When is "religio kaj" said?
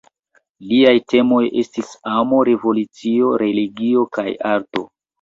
3.47-4.31